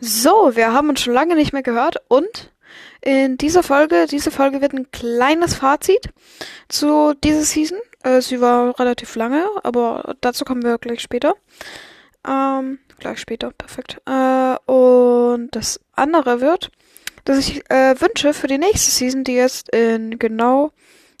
[0.00, 2.50] So, wir haben uns schon lange nicht mehr gehört und
[3.02, 6.10] in dieser Folge, diese Folge wird ein kleines Fazit
[6.68, 7.78] zu dieser Season.
[8.02, 11.34] Äh, sie war relativ lange, aber dazu kommen wir gleich später.
[12.28, 14.00] Ähm, gleich später, perfekt.
[14.06, 16.70] Äh, und das andere wird,
[17.24, 20.72] dass ich äh, wünsche für die nächste Season, die jetzt in genau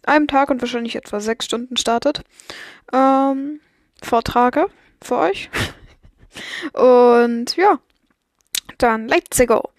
[0.04, 2.22] einem Tag und wahrscheinlich etwa sechs Stunden startet,
[2.92, 3.60] ähm,
[4.02, 4.66] vortrage
[5.02, 5.50] für euch.
[6.74, 7.78] und ja,
[8.82, 9.70] dann let's go.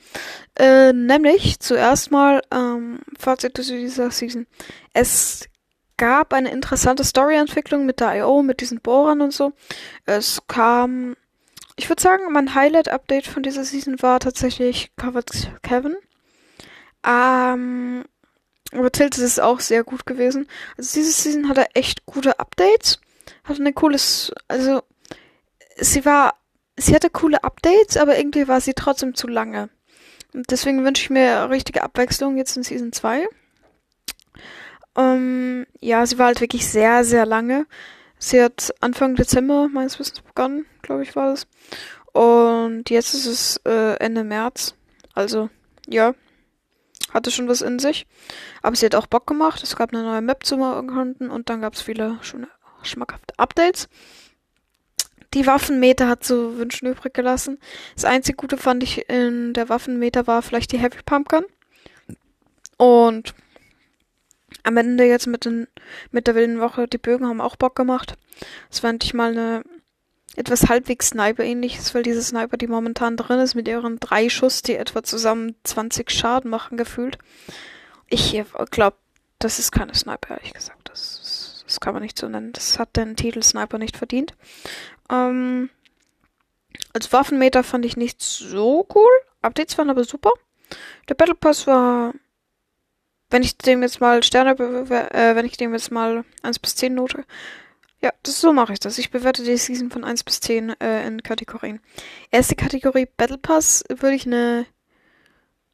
[0.57, 4.47] Äh, nämlich zuerst mal ähm, Fazit zu dieser Season.
[4.93, 5.47] Es
[5.97, 9.53] gab eine interessante Storyentwicklung mit der I.O., mit diesen Bohrern und so.
[10.05, 11.15] Es kam,
[11.75, 15.95] ich würde sagen, mein Highlight-Update von dieser Season war tatsächlich Covered Kevin.
[17.05, 18.03] Ähm,
[18.73, 20.47] aber Tilted ist auch sehr gut gewesen.
[20.77, 22.99] Also diese Season hatte echt gute Updates.
[23.43, 24.81] Hatte eine cooles, also
[25.77, 26.33] sie war,
[26.81, 29.69] sie hatte coole Updates, aber irgendwie war sie trotzdem zu lange.
[30.33, 33.27] Und deswegen wünsche ich mir richtige Abwechslung jetzt in Season 2.
[34.97, 37.65] Ähm, ja, sie war halt wirklich sehr, sehr lange.
[38.17, 41.47] Sie hat Anfang Dezember meines Wissens begonnen, glaube ich, war das.
[42.13, 44.75] Und jetzt ist es äh, Ende März.
[45.13, 45.49] Also,
[45.87, 46.13] ja,
[47.11, 48.05] hatte schon was in sich.
[48.61, 49.63] Aber sie hat auch Bock gemacht.
[49.63, 52.47] Es gab eine neue Map zu erkunden und dann gab es viele schöne,
[52.83, 53.89] schmackhafte Updates.
[55.33, 57.57] Die Waffenmeter hat zu wünschen übrig gelassen.
[57.95, 61.45] Das einzige Gute fand ich in der Waffenmeter war vielleicht die Heavy Pumpgun.
[62.77, 63.33] Und
[64.63, 65.67] am Ende jetzt mit, den,
[66.11, 68.15] mit der wilden Woche, die Bögen haben auch Bock gemacht.
[68.69, 69.63] Das fand ich mal eine
[70.35, 74.75] etwas halbwegs Sniper-ähnliches, weil diese Sniper, die momentan drin ist, mit ihren drei Schuss, die
[74.75, 77.17] etwa zusammen 20 Schaden machen, gefühlt.
[78.07, 78.97] Ich glaube,
[79.39, 80.80] das ist keine Sniper, ehrlich gesagt.
[81.71, 82.51] Das, kann man nicht so nennen.
[82.51, 84.33] Das hat den Titel Sniper nicht verdient.
[85.09, 85.69] Ähm,
[86.91, 89.11] als Waffenmeter fand ich nicht so cool.
[89.41, 90.31] Updates waren aber super.
[91.07, 92.13] Der Battle Pass war,
[93.29, 96.93] wenn ich dem jetzt mal Sterne, äh, wenn ich dem jetzt mal 1 bis 10
[96.93, 97.23] Note,
[98.01, 98.97] ja, das, so mache ich das.
[98.97, 101.79] Ich bewerte die Season von 1 bis 10 äh, in Kategorien.
[102.31, 104.65] Erste Kategorie Battle Pass würde ich eine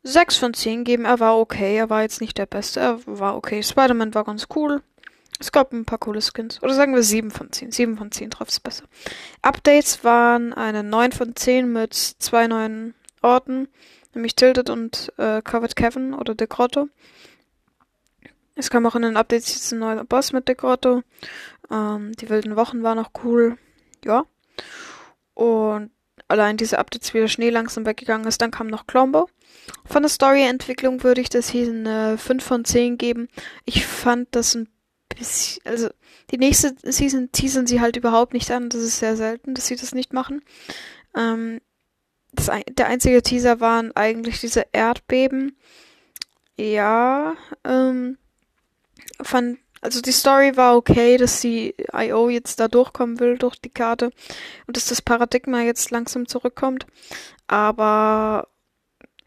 [0.03, 1.06] 6 von 10 geben.
[1.06, 3.63] Er war okay, er war jetzt nicht der Beste, er war okay.
[3.63, 4.84] Spider-Man war ganz cool.
[5.40, 6.62] Es gab ein paar coole Skins.
[6.64, 7.72] Oder sagen wir 7 von 10.
[7.72, 8.86] 7 von 10 trifft es besser.
[9.42, 13.68] Updates waren eine 9 von 10 mit zwei neuen Orten,
[14.14, 16.90] nämlich Tilted und äh, Covered Kevin oder De Grotto.
[18.56, 21.03] Es kam auch in den Updates jetzt ein neuer Boss mit De Grotto.
[21.69, 23.58] Ähm, die wilden Wochen waren auch cool.
[24.04, 24.25] Ja.
[25.36, 25.92] Und
[26.28, 29.30] allein diese Updates, wie der Schnee langsam weggegangen ist, dann kam noch Clombo.
[29.86, 33.28] Von der Story-Entwicklung würde ich das hier eine 5 von 10 geben.
[33.66, 34.68] Ich fand das ein
[35.63, 35.90] also
[36.31, 38.69] die nächste Season teasern sie halt überhaupt nicht an.
[38.69, 40.41] Das ist sehr selten, dass sie das nicht machen.
[41.16, 41.62] Ähm,
[42.34, 45.57] das, der einzige Teaser waren eigentlich diese Erdbeben.
[46.57, 48.18] Ja, ähm,
[49.22, 53.69] fand, also die Story war okay, dass die IO jetzt da durchkommen will durch die
[53.69, 54.12] Karte
[54.66, 56.85] und dass das Paradigma jetzt langsam zurückkommt.
[57.47, 58.47] Aber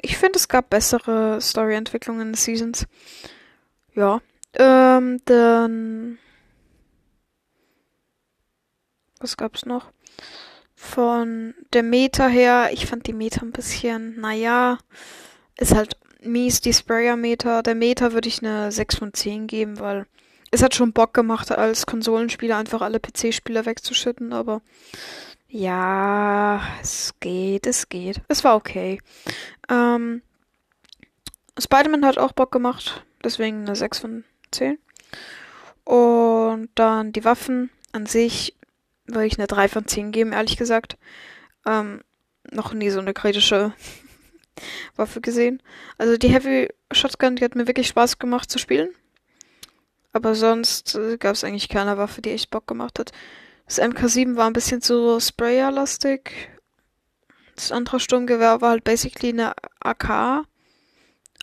[0.03, 2.87] ich finde, es gab bessere Storyentwicklungen in Seasons.
[3.95, 4.21] Ja.
[4.55, 6.19] Ähm, dann.
[9.21, 9.93] Was gab's noch?
[10.75, 14.79] Von der Meta her, ich fand die Meta ein bisschen, naja,
[15.59, 17.63] ist halt mies, die Sprayer-Meter.
[17.63, 20.07] Der Meta würde ich eine 6 von 10 geben, weil
[20.51, 24.63] es hat schon Bock gemacht, als Konsolenspieler einfach alle PC-Spieler wegzuschütten, aber
[25.49, 28.23] ja, es geht, es geht.
[28.29, 29.01] Es war okay.
[29.69, 30.23] Ähm,
[31.59, 34.79] Spider-Man hat auch Bock gemacht, deswegen eine 6 von 10.
[35.85, 38.57] Und dann die Waffen an sich
[39.07, 40.97] würde ich eine 3 von 10 geben, ehrlich gesagt.
[41.67, 42.03] Ähm,
[42.51, 43.73] noch nie so eine kritische
[44.97, 45.63] Waffe gesehen.
[45.99, 48.91] Also die Heavy Shotgun, die hat mir wirklich Spaß gemacht zu spielen.
[50.13, 53.13] Aber sonst äh, gab es eigentlich keine Waffe, die echt Bock gemacht hat.
[53.67, 56.51] Das MK7 war ein bisschen zu Sprayer-lastig.
[57.55, 60.45] Das andere Sturmgewehr war halt basically eine AK.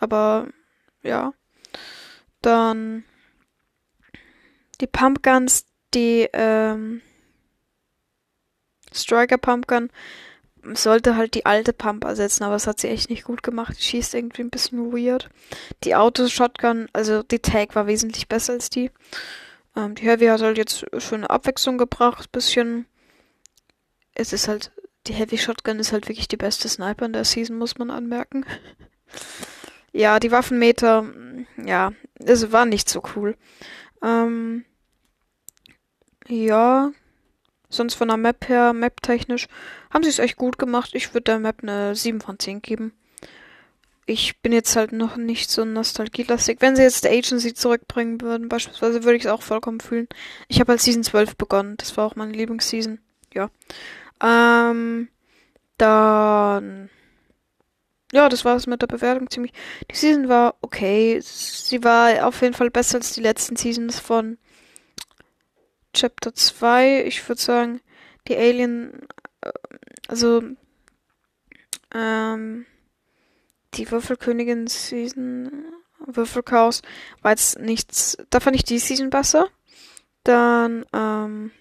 [0.02, 0.48] Aber
[1.04, 1.34] ja.
[2.42, 3.04] Dann
[4.80, 7.02] die Pumpguns, die ähm,
[8.94, 9.90] Striker Pumpgun
[10.76, 13.78] sollte halt die alte Pump ersetzen, aber das hat sie echt nicht gut gemacht.
[13.78, 15.30] Die schießt irgendwie ein bisschen weird.
[15.84, 18.92] Die Auto-Shotgun, also die Tag war wesentlich besser als die.
[19.76, 22.86] Ähm, die Heavy hat halt jetzt schöne Abwechslung gebracht, bisschen.
[24.14, 24.72] Es ist halt,
[25.06, 28.46] die Heavy Shotgun ist halt wirklich die beste Sniper in der Season, muss man anmerken.
[29.94, 31.06] ja, die Waffenmeter,
[31.64, 33.36] ja, es war nicht so cool.
[34.02, 34.66] Ähm,
[36.28, 36.92] ja,
[37.70, 39.48] sonst von der Map her, Map-technisch,
[39.92, 40.92] haben sie es echt gut gemacht.
[40.94, 42.94] Ich würde der Map eine 7 von 10 geben.
[44.06, 46.62] Ich bin jetzt halt noch nicht so nostalgielastig.
[46.62, 50.08] Wenn sie jetzt der Agency zurückbringen würden, beispielsweise, würde ich es auch vollkommen fühlen.
[50.48, 51.76] Ich habe halt Season 12 begonnen.
[51.78, 53.00] Das war auch meine Lieblingsseason.
[53.34, 53.50] Ja.
[54.24, 55.10] Ähm,
[55.78, 56.90] dann
[58.14, 59.54] ja, das war es mit der Bewertung ziemlich.
[59.92, 61.20] Die Season war okay.
[61.22, 64.38] Sie war auf jeden Fall besser als die letzten Seasons von
[65.94, 67.04] Chapter 2.
[67.06, 67.82] Ich würde sagen,
[68.28, 69.08] die Alien,
[69.42, 69.52] äh,
[70.08, 70.42] also,
[71.94, 72.66] ähm,
[73.74, 75.66] die Würfelkönigin Season,
[76.06, 76.82] Würfelchaos
[77.22, 79.50] war jetzt nichts, da fand ich die Season besser.
[80.24, 81.52] Dann, ähm,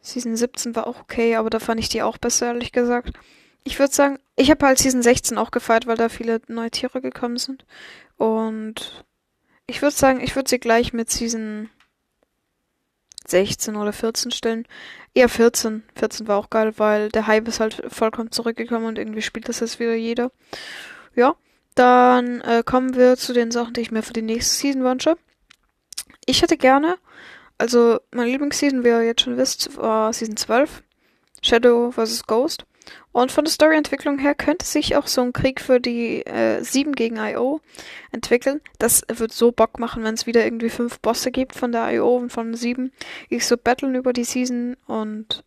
[0.00, 3.18] Season 17 war auch okay, aber da fand ich die auch besser, ehrlich gesagt.
[3.66, 7.00] Ich würde sagen, ich habe halt Season 16 auch gefeiert, weil da viele neue Tiere
[7.00, 7.64] gekommen sind.
[8.16, 9.04] Und
[9.66, 11.68] ich würde sagen, ich würde sie gleich mit Season
[13.26, 14.68] 16 oder 14 stellen.
[15.14, 15.82] Eher 14.
[15.96, 19.58] 14 war auch geil, weil der Hype ist halt vollkommen zurückgekommen und irgendwie spielt das
[19.58, 20.30] jetzt wieder jeder.
[21.16, 21.34] Ja,
[21.74, 25.16] dann äh, kommen wir zu den Sachen, die ich mir für die nächste Season wünsche.
[26.24, 26.98] Ich hätte gerne,
[27.58, 30.84] also meine Lieblingsseason, wie ihr jetzt schon wisst, war Season 12.
[31.42, 32.28] Shadow vs.
[32.28, 32.64] Ghost.
[33.12, 36.92] Und von der Storyentwicklung her könnte sich auch so ein Krieg für die äh, 7
[36.94, 37.60] gegen IO
[38.12, 38.60] entwickeln.
[38.78, 42.16] Das wird so Bock machen, wenn es wieder irgendwie fünf Bosse gibt von der IO
[42.16, 42.92] und von 7.
[43.28, 45.44] Ich so battlen über die Season und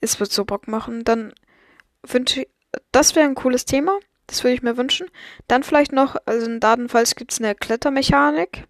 [0.00, 1.04] es wird so Bock machen.
[1.04, 1.32] Dann
[2.02, 2.48] wünsche ich,
[2.92, 3.98] das wäre ein cooles Thema.
[4.26, 5.08] Das würde ich mir wünschen.
[5.48, 8.64] Dann vielleicht noch, also in Datenfalls gibt es eine Klettermechanik,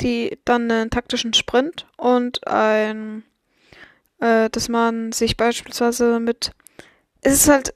[0.00, 3.24] die dann einen taktischen Sprint und ein,
[4.20, 6.52] äh, dass man sich beispielsweise mit
[7.20, 7.74] es ist halt,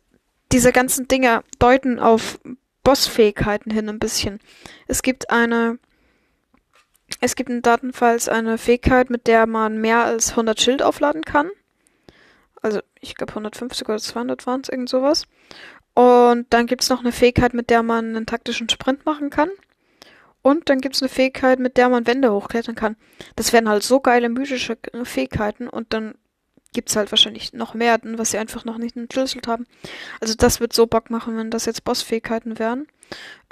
[0.53, 2.39] diese ganzen Dinge deuten auf
[2.85, 4.41] Bossfähigkeiten hin ein bisschen.
[4.87, 5.79] Es gibt eine,
[7.21, 11.51] es gibt in Datenfalls eine Fähigkeit, mit der man mehr als 100 Schild aufladen kann.
[12.61, 15.27] Also, ich glaube 150 oder 200 waren es, irgend sowas.
[15.95, 19.51] Und dann gibt es noch eine Fähigkeit, mit der man einen taktischen Sprint machen kann.
[20.43, 22.97] Und dann gibt es eine Fähigkeit, mit der man Wände hochklettern kann.
[23.37, 26.15] Das wären halt so geile mythische Fähigkeiten und dann
[26.73, 29.67] gibt's halt wahrscheinlich noch mehr, was sie einfach noch nicht entschlüsselt haben.
[30.21, 32.87] Also das wird so Bock machen, wenn das jetzt Bossfähigkeiten wären.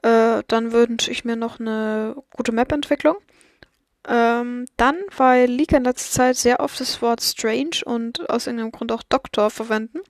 [0.02, 3.16] Äh, dann wünsche ich mir noch eine gute Map-Entwicklung.
[4.08, 8.72] Ähm, dann, weil Leaker in letzter Zeit sehr oft das Wort Strange und aus irgendeinem
[8.72, 10.00] Grund auch Doktor verwenden.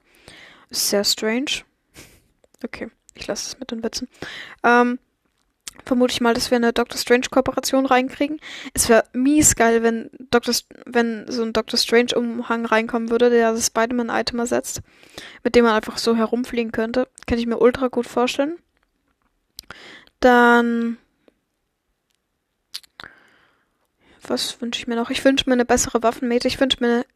[0.68, 1.46] Ist sehr strange.
[2.62, 4.06] Okay, ich lasse es mit den Witzen.
[4.62, 4.98] Ähm,
[5.84, 8.40] vermute ich mal, dass wir eine Doctor Strange Kooperation reinkriegen.
[8.74, 10.54] Es wäre mies geil, wenn Doctor,
[10.86, 14.80] wenn so ein Doctor Strange Umhang reinkommen würde, der das Spider-Man Item ersetzt,
[15.44, 17.08] mit dem man einfach so herumfliegen könnte.
[17.26, 18.58] Kann ich mir ultra gut vorstellen.
[20.20, 20.98] Dann,
[24.26, 25.10] was wünsche ich mir noch?
[25.10, 26.46] Ich wünsche mir eine bessere Waffenmeter.
[26.46, 27.06] Ich wünsche mir eine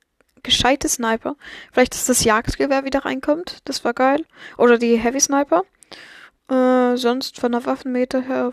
[0.43, 1.37] gescheite Sniper.
[1.73, 3.59] Vielleicht, dass das Jagdgewehr wieder reinkommt.
[3.65, 4.25] Das war geil.
[4.57, 5.63] Oder die Heavy Sniper.
[6.49, 8.53] Äh, sonst von der Waffenmeter her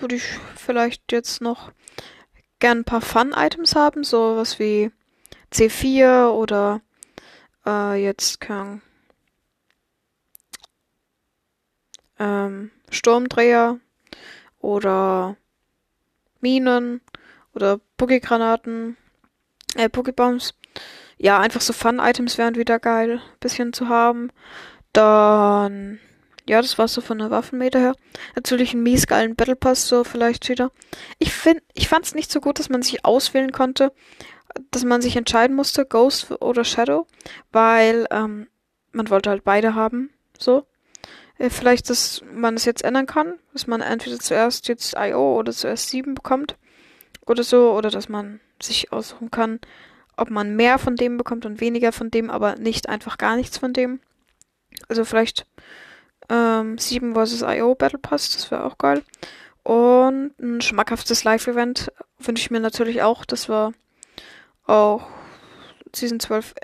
[0.00, 0.24] würde ich
[0.56, 1.72] vielleicht jetzt noch
[2.58, 4.90] gern ein paar Fun-Items haben, so was wie
[5.52, 6.80] C4 oder
[7.66, 8.82] äh, jetzt kann
[12.18, 13.78] ähm, Sturmdreher
[14.60, 15.36] oder
[16.40, 17.00] Minen
[17.54, 18.96] oder Boogie-Granaten,
[19.76, 20.54] äh, Boogie-Bombs.
[21.16, 24.30] Ja, einfach so Fun-Items wären wieder geil, bisschen zu haben.
[24.92, 26.00] Dann
[26.46, 27.94] ja, das war so von der Waffenmeter her.
[28.36, 30.70] Natürlich ein mies geilen Battle Pass, so vielleicht wieder.
[31.18, 33.92] Ich find, ich fand's nicht so gut, dass man sich auswählen konnte,
[34.70, 37.06] dass man sich entscheiden musste, Ghost oder Shadow,
[37.50, 38.48] weil ähm,
[38.92, 40.66] man wollte halt beide haben, so.
[41.38, 45.52] Äh, vielleicht, dass man es jetzt ändern kann, dass man entweder zuerst jetzt IO oder
[45.52, 46.56] zuerst 7 bekommt
[47.26, 49.60] oder so, oder dass man sich aussuchen kann,
[50.16, 53.58] ob man mehr von dem bekommt und weniger von dem, aber nicht einfach gar nichts
[53.58, 54.00] von dem.
[54.88, 55.46] Also vielleicht
[56.28, 57.42] ähm, 7 vs.
[57.42, 59.02] IO Battle Pass, das wäre auch geil.
[59.62, 63.24] Und ein schmackhaftes Live-Event wünsche ich mir natürlich auch.
[63.24, 63.72] Das war
[64.66, 65.06] auch
[65.94, 66.54] Season 12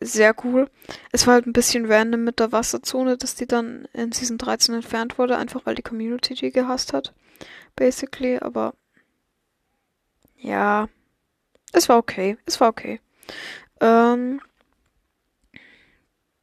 [0.00, 0.70] sehr cool.
[1.12, 4.74] Es war halt ein bisschen random mit der Wasserzone, dass die dann in Season 13
[4.76, 7.12] entfernt wurde, einfach weil die Community die gehasst hat.
[7.76, 8.74] Basically, aber
[10.36, 10.88] ja,
[11.72, 12.38] es war okay.
[12.46, 13.00] Es war okay.
[13.80, 14.40] Ähm,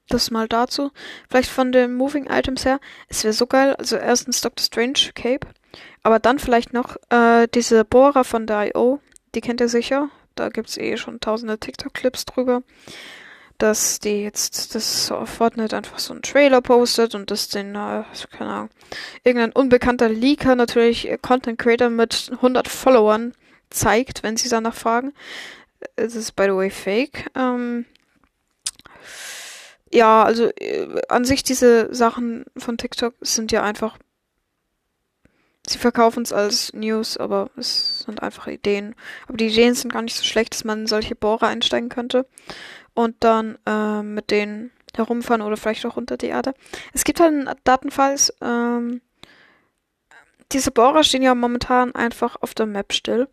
[0.09, 0.91] das mal dazu.
[1.29, 2.79] Vielleicht von den Moving Items her.
[3.07, 3.75] Es wäre so geil.
[3.75, 5.47] Also erstens Doctor Strange Cape.
[6.03, 8.99] Aber dann vielleicht noch äh, diese Bohrer von der I.O.
[9.35, 10.09] Die kennt ihr sicher.
[10.35, 12.63] Da gibt's eh schon tausende TikTok-Clips drüber.
[13.57, 18.51] Dass die jetzt das Fortnite einfach so einen Trailer postet und das den, äh, keine
[18.51, 18.69] Ahnung,
[19.23, 23.33] irgendein unbekannter Leaker natürlich Content Creator mit 100 Followern
[23.69, 25.13] zeigt, wenn sie danach fragen.
[25.95, 27.29] es ist by the way fake.
[27.35, 27.85] Ähm,
[29.93, 33.97] ja, also äh, an sich diese Sachen von TikTok sind ja einfach
[35.69, 38.95] Sie verkaufen es als News, aber es sind einfach Ideen.
[39.27, 42.25] Aber die Ideen sind gar nicht so schlecht, dass man in solche Bohrer einsteigen könnte
[42.93, 46.53] und dann äh, mit denen herumfahren oder vielleicht auch unter die Erde.
[46.93, 49.01] Es gibt halt einen Datenfalls, ähm,
[50.53, 53.27] diese Bohrer stehen ja momentan einfach auf der Map still,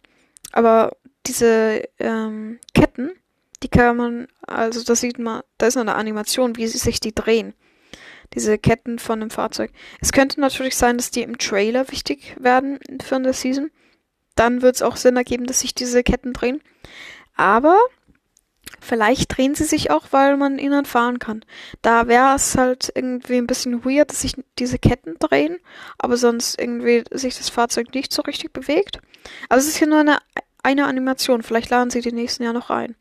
[0.53, 0.97] aber
[1.27, 3.13] diese ähm, Ketten,
[3.64, 7.14] die kann man, also da sieht man, da ist eine Animation, wie sie sich die
[7.14, 7.54] drehen
[8.35, 9.71] diese Ketten von dem Fahrzeug.
[10.00, 13.71] Es könnte natürlich sein, dass die im Trailer wichtig werden für eine Season.
[14.35, 16.61] Dann wird es auch Sinn ergeben, dass sich diese Ketten drehen.
[17.37, 17.78] Aber
[18.80, 21.44] vielleicht drehen sie sich auch, weil man ihnen fahren kann.
[21.83, 25.59] Da wäre es halt irgendwie ein bisschen weird, dass sich diese Ketten drehen,
[25.99, 28.99] aber sonst irgendwie sich das Fahrzeug nicht so richtig bewegt.
[29.49, 30.18] Aber es ist hier nur eine,
[30.62, 31.42] eine Animation.
[31.42, 32.97] Vielleicht laden sie die nächsten Jahr noch ein.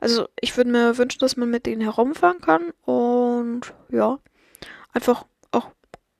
[0.00, 4.18] Also ich würde mir wünschen, dass man mit denen herumfahren kann und ja
[4.92, 5.70] einfach auch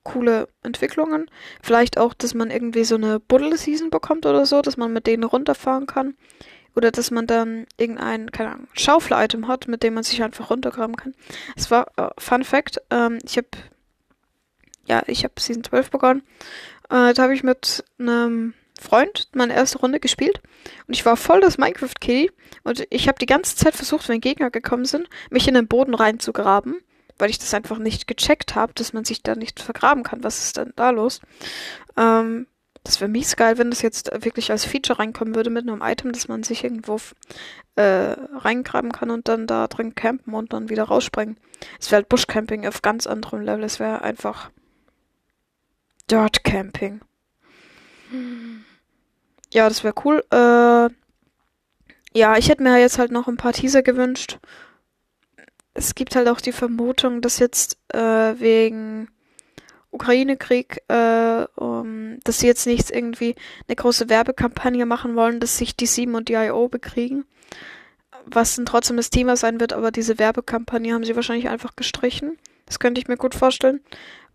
[0.02, 1.30] coole Entwicklungen.
[1.62, 5.24] Vielleicht auch, dass man irgendwie so eine Buddle-Season bekommt oder so, dass man mit denen
[5.24, 6.16] runterfahren kann.
[6.74, 10.96] Oder dass man dann irgendein, keine Ahnung, Schaufel-Item hat, mit dem man sich einfach runtergraben
[10.96, 11.14] kann.
[11.54, 13.48] Es war, äh, Fun Fact, ähm, ich habe,
[14.86, 16.22] ja, ich habe Season 12 begonnen.
[16.88, 20.40] Äh, da habe ich mit einem Freund meine erste Runde gespielt
[20.86, 22.30] und ich war voll das Minecraft-Kitty
[22.64, 25.94] und ich habe die ganze Zeit versucht, wenn Gegner gekommen sind, mich in den Boden
[25.94, 26.80] reinzugraben
[27.18, 30.24] weil ich das einfach nicht gecheckt habe, dass man sich da nicht vergraben kann.
[30.24, 31.20] Was ist denn da los?
[31.96, 32.48] Ähm,
[32.84, 36.12] das wäre mies geil, wenn das jetzt wirklich als Feature reinkommen würde mit einem Item,
[36.12, 36.98] dass man sich irgendwo
[37.76, 41.36] äh, reingraben kann und dann da drin campen und dann wieder rausspringen.
[41.78, 43.62] Es wäre halt Bushcamping auf ganz anderem Level.
[43.62, 44.50] Es wäre einfach
[46.10, 47.00] Dirt Camping.
[49.52, 50.24] Ja, das wäre cool.
[50.30, 50.88] Äh,
[52.18, 54.38] ja, ich hätte mir jetzt halt noch ein paar Teaser gewünscht
[55.74, 59.08] es gibt halt auch die Vermutung, dass jetzt äh, wegen
[59.90, 63.34] Ukraine-Krieg, äh, um, dass sie jetzt nicht irgendwie
[63.68, 67.24] eine große Werbekampagne machen wollen, dass sich die 7 und die IO bekriegen.
[68.26, 72.38] Was dann trotzdem das Thema sein wird, aber diese Werbekampagne haben sie wahrscheinlich einfach gestrichen.
[72.66, 73.80] Das könnte ich mir gut vorstellen,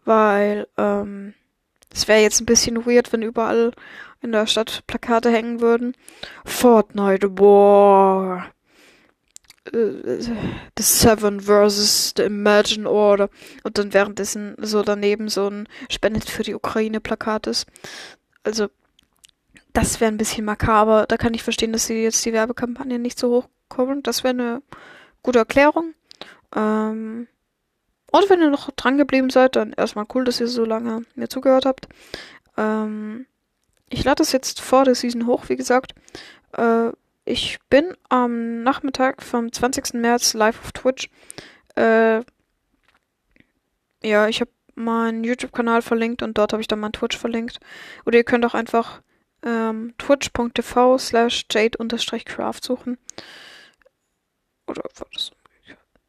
[0.05, 1.33] weil ähm,
[1.93, 3.71] es wäre jetzt ein bisschen weird, wenn überall
[4.21, 5.95] in der Stadt Plakate hängen würden.
[6.45, 8.51] Fortnite War
[9.71, 13.29] The Seven versus The Imagine Order
[13.63, 17.67] und dann währenddessen so daneben so ein Spendet für die Ukraine Plakat ist.
[18.43, 18.67] Also,
[19.73, 21.05] das wäre ein bisschen makaber.
[21.07, 24.03] Da kann ich verstehen, dass sie jetzt die Werbekampagne nicht so hochkommen.
[24.03, 24.61] Das wäre eine
[25.21, 25.93] gute Erklärung.
[26.55, 27.27] Ähm,
[28.11, 31.27] und wenn ihr noch dran geblieben seid, dann erstmal cool, dass ihr so lange mir
[31.27, 31.89] zugehört habt.
[32.55, 33.25] Ähm,
[33.89, 35.93] ich lade das jetzt vor der Season hoch, wie gesagt.
[36.53, 36.91] Äh,
[37.25, 39.95] ich bin am Nachmittag vom 20.
[39.95, 41.09] März live auf Twitch.
[41.75, 42.21] Äh,
[44.03, 47.59] ja, ich habe meinen YouTube-Kanal verlinkt und dort habe ich dann meinen Twitch verlinkt.
[48.05, 49.01] Oder ihr könnt auch einfach
[49.43, 52.97] ähm, twitch.tv slash jade-craft suchen.
[54.67, 55.31] Oder war das?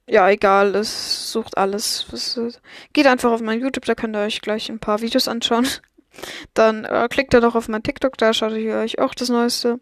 [0.06, 2.06] Ja, egal, es sucht alles.
[2.12, 2.60] Es,
[2.92, 5.66] geht einfach auf mein YouTube, da könnt ihr euch gleich ein paar Videos anschauen.
[6.54, 9.80] Dann äh, klickt ihr doch auf mein TikTok, da schaut ihr euch auch das Neueste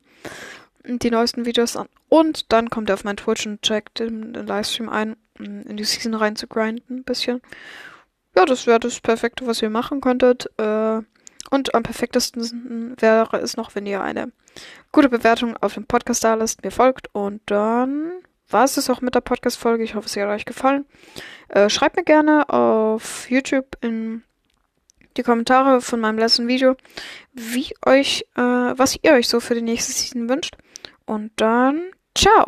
[0.86, 1.88] die neuesten Videos an.
[2.08, 5.84] Und dann kommt er auf mein Twitch und checkt den, den Livestream ein, in die
[5.84, 7.42] Season rein zu grinden ein bisschen.
[8.36, 10.50] Ja, das wäre das Perfekte, was ihr machen könntet.
[10.58, 11.00] Äh,
[11.50, 14.32] und am perfektesten wäre es noch, wenn ihr eine
[14.92, 17.08] gute Bewertung auf dem Podcast da lasst, mir folgt.
[17.12, 18.12] Und dann
[18.48, 19.84] war es das auch mit der Podcast-Folge.
[19.84, 20.86] Ich hoffe, es hat euch gefallen.
[21.48, 24.22] Äh, schreibt mir gerne auf YouTube in
[25.16, 26.76] die Kommentare von meinem letzten Video,
[27.32, 30.56] wie euch, äh, was ihr euch so für die nächste Season wünscht.
[31.04, 32.44] Und dann, ciao!